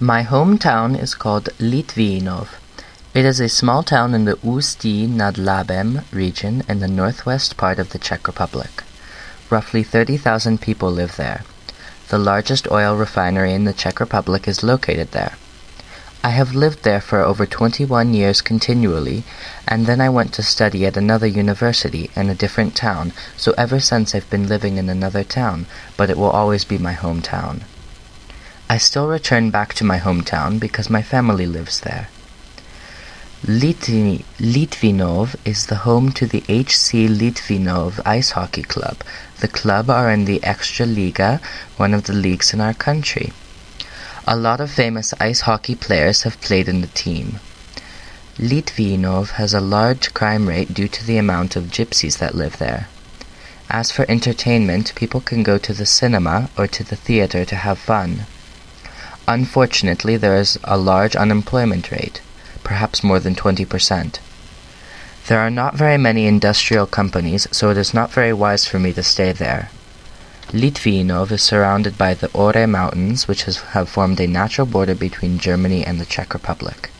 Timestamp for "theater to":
56.96-57.56